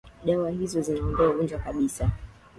[0.25, 2.09] dawa hizo zinaondoa ugonjwa kabisa